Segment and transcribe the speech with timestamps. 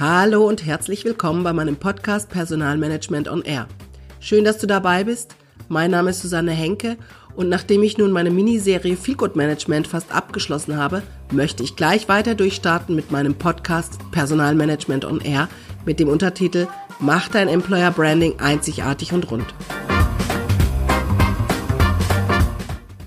[0.00, 3.66] Hallo und herzlich willkommen bei meinem Podcast Personalmanagement on Air.
[4.20, 5.34] Schön, dass du dabei bist.
[5.66, 6.96] Mein Name ist Susanne Henke
[7.34, 12.36] und nachdem ich nun meine Miniserie Feelgood Management fast abgeschlossen habe, möchte ich gleich weiter
[12.36, 15.48] durchstarten mit meinem Podcast Personalmanagement on Air
[15.84, 16.68] mit dem Untertitel
[17.00, 19.52] Mach dein Employer Branding einzigartig und rund.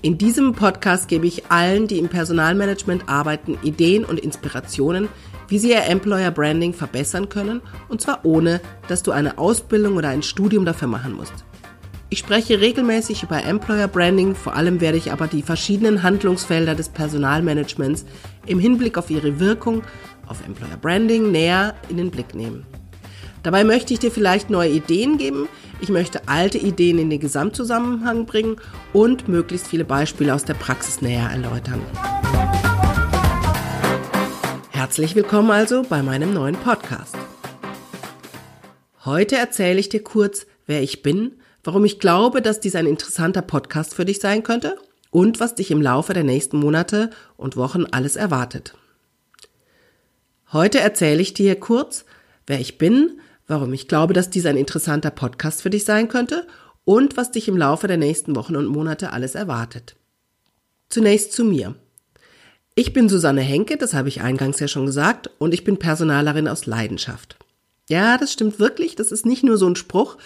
[0.02, 5.08] In diesem Podcast gebe ich allen, die im Personalmanagement arbeiten, Ideen und Inspirationen,
[5.52, 10.08] wie sie ihr Employer Branding verbessern können, und zwar ohne, dass du eine Ausbildung oder
[10.08, 11.44] ein Studium dafür machen musst.
[12.08, 16.88] Ich spreche regelmäßig über Employer Branding, vor allem werde ich aber die verschiedenen Handlungsfelder des
[16.88, 18.06] Personalmanagements
[18.46, 19.82] im Hinblick auf ihre Wirkung
[20.26, 22.64] auf Employer Branding näher in den Blick nehmen.
[23.42, 25.50] Dabei möchte ich dir vielleicht neue Ideen geben,
[25.82, 28.56] ich möchte alte Ideen in den Gesamtzusammenhang bringen
[28.94, 31.82] und möglichst viele Beispiele aus der Praxis näher erläutern.
[34.82, 37.14] Herzlich willkommen also bei meinem neuen Podcast.
[39.04, 43.42] Heute erzähle ich dir kurz, wer ich bin, warum ich glaube, dass dies ein interessanter
[43.42, 44.76] Podcast für dich sein könnte
[45.12, 48.74] und was dich im Laufe der nächsten Monate und Wochen alles erwartet.
[50.52, 52.04] Heute erzähle ich dir kurz,
[52.48, 56.44] wer ich bin, warum ich glaube, dass dies ein interessanter Podcast für dich sein könnte
[56.84, 59.94] und was dich im Laufe der nächsten Wochen und Monate alles erwartet.
[60.88, 61.76] Zunächst zu mir.
[62.74, 66.48] Ich bin Susanne Henke, das habe ich eingangs ja schon gesagt, und ich bin Personalerin
[66.48, 67.36] aus Leidenschaft.
[67.90, 70.16] Ja, das stimmt wirklich, das ist nicht nur so ein Spruch.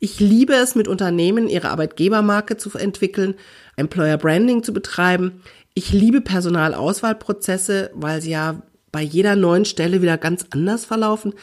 [0.00, 3.34] Ich liebe es, mit Unternehmen ihre Arbeitgebermarke zu entwickeln,
[3.76, 5.42] Employer Branding zu betreiben.
[5.74, 11.34] Ich liebe Personalauswahlprozesse, weil sie ja bei jeder neuen Stelle wieder ganz anders verlaufen.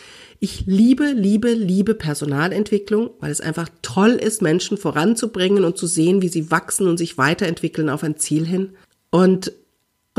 [0.41, 6.21] Ich liebe, liebe, liebe Personalentwicklung, weil es einfach toll ist, Menschen voranzubringen und zu sehen,
[6.21, 8.73] wie sie wachsen und sich weiterentwickeln auf ein Ziel hin.
[9.09, 9.53] Und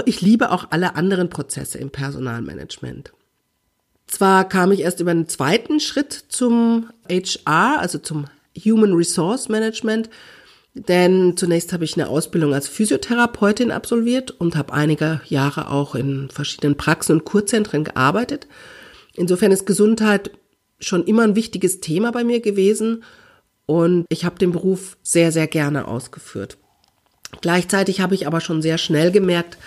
[0.07, 3.13] ich liebe auch alle anderen Prozesse im Personalmanagement.
[4.07, 8.27] Zwar kam ich erst über einen zweiten Schritt zum HR, also zum
[8.65, 10.11] Human Resource Management,
[10.75, 16.29] denn zunächst habe ich eine Ausbildung als Physiotherapeutin absolviert und habe einige Jahre auch in
[16.31, 18.47] verschiedenen Praxen und Kurzentren gearbeitet.
[19.15, 20.31] Insofern ist Gesundheit
[20.79, 23.05] schon immer ein wichtiges Thema bei mir gewesen
[23.67, 26.57] und ich habe den Beruf sehr, sehr gerne ausgeführt.
[27.41, 29.59] Gleichzeitig habe ich aber schon sehr schnell gemerkt,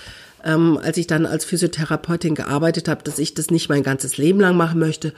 [0.43, 4.39] ähm, als ich dann als Physiotherapeutin gearbeitet habe, dass ich das nicht mein ganzes Leben
[4.39, 5.13] lang machen möchte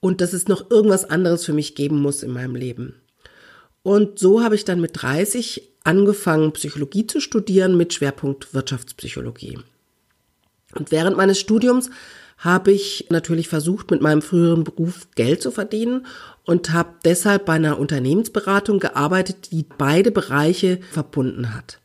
[0.00, 2.96] und dass es noch irgendwas anderes für mich geben muss in meinem Leben.
[3.82, 9.58] Und so habe ich dann mit 30 angefangen, Psychologie zu studieren mit Schwerpunkt Wirtschaftspsychologie.
[10.74, 11.90] Und während meines Studiums
[12.38, 16.06] habe ich natürlich versucht, mit meinem früheren Beruf Geld zu verdienen
[16.44, 21.80] und habe deshalb bei einer Unternehmensberatung gearbeitet, die beide Bereiche verbunden hat.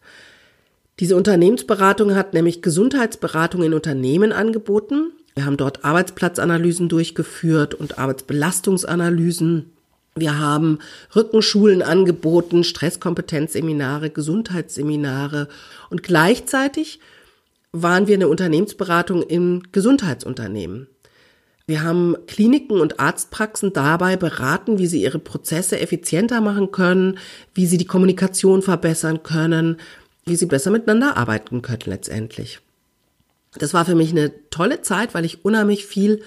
[1.00, 5.14] Diese Unternehmensberatung hat nämlich Gesundheitsberatung in Unternehmen angeboten.
[5.34, 9.72] Wir haben dort Arbeitsplatzanalysen durchgeführt und Arbeitsbelastungsanalysen.
[10.16, 10.80] Wir haben
[11.16, 15.48] Rückenschulen angeboten, Stresskompetenzseminare, Gesundheitsseminare
[15.90, 17.00] und gleichzeitig
[17.72, 20.88] waren wir eine Unternehmensberatung im Gesundheitsunternehmen.
[21.70, 27.20] Wir haben Kliniken und Arztpraxen dabei beraten, wie sie ihre Prozesse effizienter machen können,
[27.54, 29.78] wie sie die Kommunikation verbessern können,
[30.26, 32.60] wie sie besser miteinander arbeiten können letztendlich.
[33.58, 36.22] Das war für mich eine tolle Zeit, weil ich unheimlich viel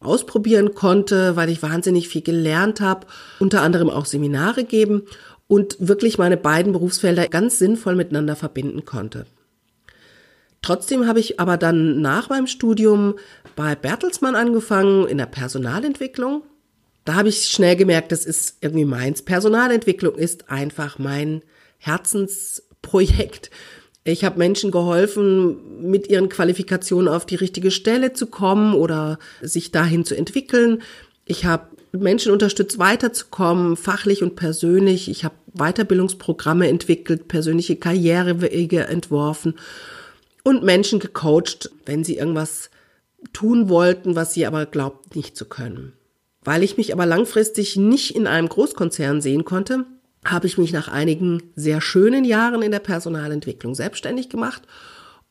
[0.00, 3.06] ausprobieren konnte, weil ich wahnsinnig viel gelernt habe,
[3.38, 5.02] unter anderem auch Seminare geben
[5.48, 9.26] und wirklich meine beiden Berufsfelder ganz sinnvoll miteinander verbinden konnte.
[10.62, 13.14] Trotzdem habe ich aber dann nach meinem Studium
[13.56, 16.42] bei Bertelsmann angefangen in der Personalentwicklung.
[17.04, 19.22] Da habe ich schnell gemerkt, das ist irgendwie meins.
[19.22, 21.42] Personalentwicklung ist einfach mein
[21.78, 23.50] Herzens Projekt.
[24.04, 29.70] Ich habe Menschen geholfen, mit ihren Qualifikationen auf die richtige Stelle zu kommen oder sich
[29.72, 30.80] dahin zu entwickeln.
[31.26, 35.10] Ich habe Menschen unterstützt, weiterzukommen, fachlich und persönlich.
[35.10, 39.54] Ich habe Weiterbildungsprogramme entwickelt, persönliche Karrierewege entworfen
[40.42, 42.70] und Menschen gecoacht, wenn sie irgendwas
[43.34, 45.92] tun wollten, was sie aber glaubt nicht zu können.
[46.42, 49.84] Weil ich mich aber langfristig nicht in einem Großkonzern sehen konnte,
[50.24, 54.62] habe ich mich nach einigen sehr schönen Jahren in der Personalentwicklung selbstständig gemacht.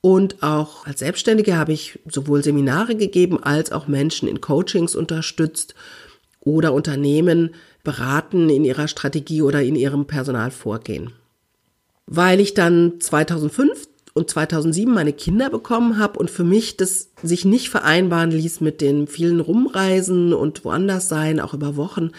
[0.01, 5.75] Und auch als Selbstständige habe ich sowohl Seminare gegeben als auch Menschen in Coachings unterstützt
[6.39, 11.11] oder Unternehmen beraten in ihrer Strategie oder in ihrem Personalvorgehen.
[12.05, 17.45] Weil ich dann 2005 und 2007 meine Kinder bekommen habe und für mich das sich
[17.45, 22.11] nicht vereinbaren ließ mit den vielen Rumreisen und woanders sein, auch über Wochen,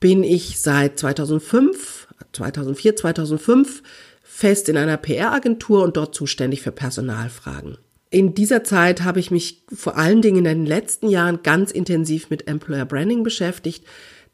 [0.00, 3.82] bin ich seit 2005, 2004, 2005
[4.22, 7.76] fest in einer PR-Agentur und dort zuständig für Personalfragen.
[8.08, 12.30] In dieser Zeit habe ich mich vor allen Dingen in den letzten Jahren ganz intensiv
[12.30, 13.84] mit Employer Branding beschäftigt,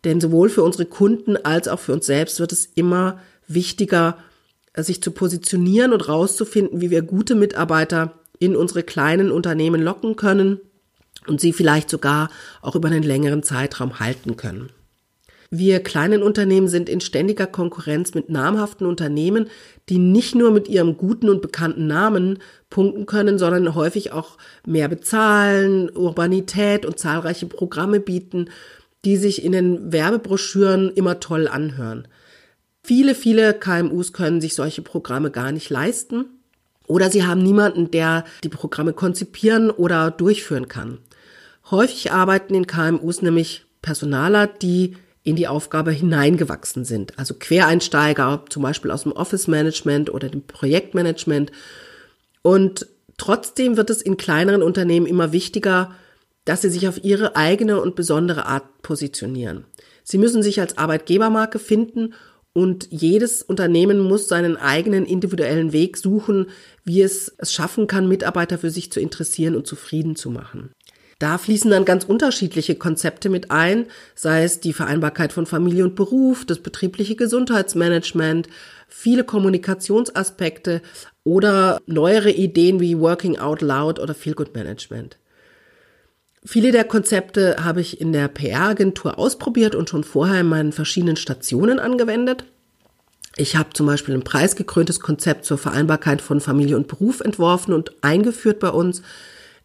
[0.04, 4.16] denn sowohl für unsere Kunden als auch für uns selbst wird es immer wichtiger,
[4.76, 10.60] sich zu positionieren und rauszufinden, wie wir gute Mitarbeiter in unsere kleinen Unternehmen locken können
[11.26, 12.30] und sie vielleicht sogar
[12.62, 14.70] auch über einen längeren Zeitraum halten können.
[15.50, 19.48] Wir kleinen Unternehmen sind in ständiger Konkurrenz mit namhaften Unternehmen,
[19.88, 22.38] die nicht nur mit ihrem guten und bekannten Namen
[22.68, 28.50] punkten können, sondern häufig auch mehr bezahlen, Urbanität und zahlreiche Programme bieten,
[29.04, 32.08] die sich in den Werbebroschüren immer toll anhören.
[32.82, 36.26] Viele, viele KMUs können sich solche Programme gar nicht leisten
[36.86, 40.98] oder sie haben niemanden, der die Programme konzipieren oder durchführen kann.
[41.70, 44.96] Häufig arbeiten in KMUs nämlich Personaler, die
[45.26, 47.18] in die Aufgabe hineingewachsen sind.
[47.18, 51.50] Also Quereinsteiger, zum Beispiel aus dem Office Management oder dem Projektmanagement.
[52.42, 52.86] Und
[53.16, 55.92] trotzdem wird es in kleineren Unternehmen immer wichtiger,
[56.44, 59.64] dass sie sich auf ihre eigene und besondere Art positionieren.
[60.04, 62.14] Sie müssen sich als Arbeitgebermarke finden
[62.52, 66.46] und jedes Unternehmen muss seinen eigenen individuellen Weg suchen,
[66.84, 70.70] wie es es schaffen kann, Mitarbeiter für sich zu interessieren und zufrieden zu machen.
[71.18, 75.94] Da fließen dann ganz unterschiedliche Konzepte mit ein, sei es die Vereinbarkeit von Familie und
[75.94, 78.48] Beruf, das betriebliche Gesundheitsmanagement,
[78.88, 80.82] viele Kommunikationsaspekte
[81.24, 85.16] oder neuere Ideen wie Working Out Loud oder Feel Good Management.
[86.44, 91.16] Viele der Konzepte habe ich in der PR-Agentur ausprobiert und schon vorher in meinen verschiedenen
[91.16, 92.44] Stationen angewendet.
[93.36, 97.92] Ich habe zum Beispiel ein preisgekröntes Konzept zur Vereinbarkeit von Familie und Beruf entworfen und
[98.02, 99.02] eingeführt bei uns.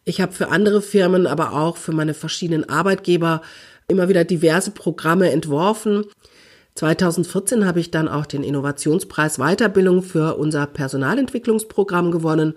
[0.04, 3.42] Ich habe für andere Firmen, aber auch für meine verschiedenen Arbeitgeber
[3.88, 6.04] immer wieder diverse Programme entworfen.
[6.74, 12.54] 2014 habe ich dann auch den Innovationspreis Weiterbildung für unser Personalentwicklungsprogramm gewonnen.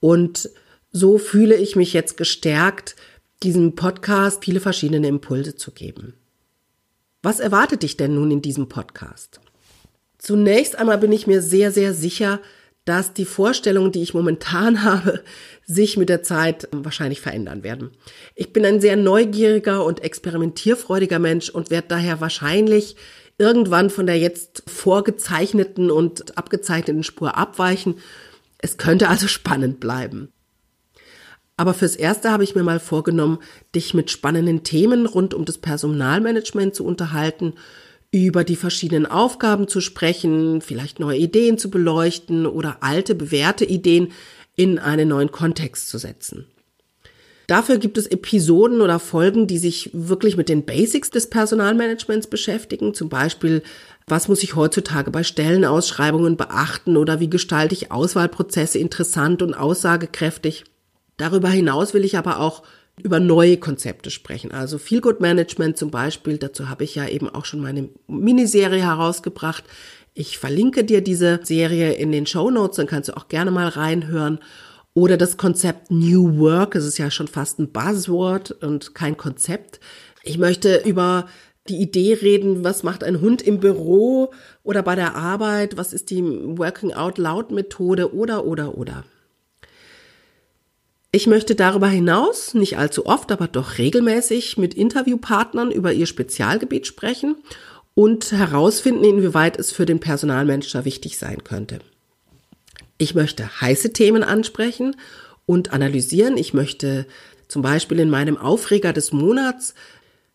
[0.00, 0.50] Und
[0.92, 2.94] so fühle ich mich jetzt gestärkt,
[3.42, 6.14] diesem Podcast viele verschiedene Impulse zu geben.
[7.22, 9.40] Was erwartet dich denn nun in diesem Podcast?
[10.18, 12.40] Zunächst einmal bin ich mir sehr, sehr sicher,
[12.84, 15.22] dass die Vorstellungen, die ich momentan habe,
[15.66, 17.90] sich mit der Zeit wahrscheinlich verändern werden.
[18.34, 22.96] Ich bin ein sehr neugieriger und experimentierfreudiger Mensch und werde daher wahrscheinlich
[23.38, 27.96] irgendwann von der jetzt vorgezeichneten und abgezeichneten Spur abweichen.
[28.58, 30.30] Es könnte also spannend bleiben.
[31.56, 33.38] Aber fürs Erste habe ich mir mal vorgenommen,
[33.74, 37.54] dich mit spannenden Themen rund um das Personalmanagement zu unterhalten
[38.22, 44.12] über die verschiedenen Aufgaben zu sprechen, vielleicht neue Ideen zu beleuchten oder alte, bewährte Ideen
[44.56, 46.46] in einen neuen Kontext zu setzen.
[47.46, 52.94] Dafür gibt es Episoden oder Folgen, die sich wirklich mit den Basics des Personalmanagements beschäftigen,
[52.94, 53.62] zum Beispiel
[54.06, 60.64] was muss ich heutzutage bei Stellenausschreibungen beachten oder wie gestalte ich Auswahlprozesse interessant und aussagekräftig.
[61.16, 62.64] Darüber hinaus will ich aber auch
[63.02, 64.52] über neue Konzepte sprechen.
[64.52, 68.82] Also Feel Good Management zum Beispiel, dazu habe ich ja eben auch schon meine Miniserie
[68.82, 69.64] herausgebracht.
[70.14, 73.68] Ich verlinke dir diese Serie in den Show Notes, dann kannst du auch gerne mal
[73.68, 74.38] reinhören.
[74.94, 79.80] Oder das Konzept New Work, es ist ja schon fast ein Buzzword und kein Konzept.
[80.22, 81.26] Ich möchte über
[81.68, 84.32] die Idee reden, was macht ein Hund im Büro
[84.62, 89.04] oder bei der Arbeit, was ist die Working Out Loud Methode oder, oder, oder.
[91.14, 96.88] Ich möchte darüber hinaus nicht allzu oft, aber doch regelmäßig mit Interviewpartnern über ihr Spezialgebiet
[96.88, 97.36] sprechen
[97.94, 101.78] und herausfinden, inwieweit es für den Personalmanager wichtig sein könnte.
[102.98, 104.96] Ich möchte heiße Themen ansprechen
[105.46, 106.36] und analysieren.
[106.36, 107.06] Ich möchte
[107.46, 109.76] zum Beispiel in meinem Aufreger des Monats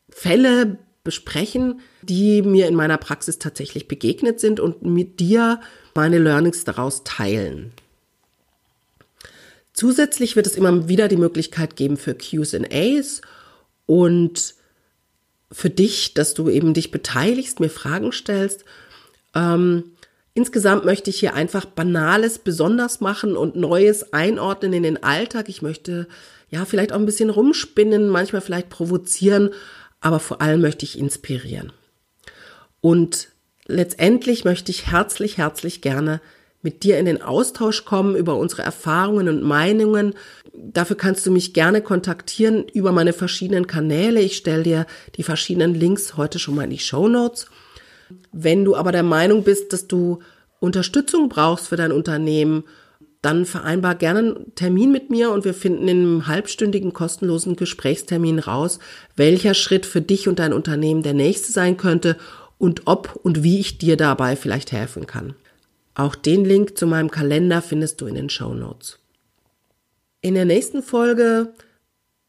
[0.09, 5.59] Fälle besprechen, die mir in meiner Praxis tatsächlich begegnet sind und mit dir
[5.93, 7.73] meine Learnings daraus teilen.
[9.79, 13.21] Zusätzlich wird es immer wieder die Möglichkeit geben für Q&As
[13.85, 14.55] und
[15.53, 18.65] für dich, dass du eben dich beteiligst, mir Fragen stellst.
[19.33, 19.85] Ähm,
[20.33, 25.47] insgesamt möchte ich hier einfach Banales besonders machen und Neues einordnen in den Alltag.
[25.47, 26.09] Ich möchte
[26.49, 29.51] ja vielleicht auch ein bisschen rumspinnen, manchmal vielleicht provozieren,
[30.01, 31.71] aber vor allem möchte ich inspirieren.
[32.81, 33.29] Und
[33.65, 36.19] letztendlich möchte ich herzlich, herzlich gerne
[36.61, 40.13] mit dir in den Austausch kommen über unsere Erfahrungen und Meinungen.
[40.53, 44.21] Dafür kannst du mich gerne kontaktieren über meine verschiedenen Kanäle.
[44.21, 44.85] Ich stelle dir
[45.15, 47.47] die verschiedenen Links heute schon mal in die Show Notes.
[48.31, 50.19] Wenn du aber der Meinung bist, dass du
[50.59, 52.63] Unterstützung brauchst für dein Unternehmen,
[53.21, 58.39] dann vereinbar gerne einen Termin mit mir und wir finden in einem halbstündigen kostenlosen Gesprächstermin
[58.39, 58.79] raus,
[59.15, 62.17] welcher Schritt für dich und dein Unternehmen der nächste sein könnte
[62.57, 65.35] und ob und wie ich dir dabei vielleicht helfen kann.
[65.99, 68.99] Auch den Link zu meinem Kalender findest du in den Show Notes.
[70.21, 71.49] In der nächsten Folge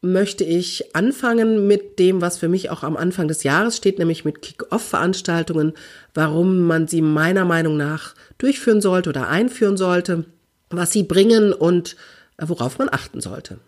[0.01, 4.25] möchte ich anfangen mit dem, was für mich auch am Anfang des Jahres steht, nämlich
[4.25, 5.71] mit Kick-Off-Veranstaltungen,
[6.13, 10.25] warum man sie meiner Meinung nach durchführen sollte oder einführen sollte,
[10.69, 11.95] was sie bringen und
[12.35, 13.59] äh, worauf man achten sollte.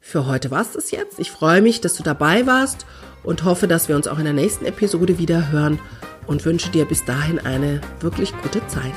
[0.00, 1.18] Für heute war es das jetzt.
[1.18, 2.86] Ich freue mich, dass du dabei warst
[3.22, 5.80] und hoffe, dass wir uns auch in der nächsten Episode wieder hören
[6.26, 8.94] und wünsche dir bis dahin eine wirklich gute Zeit.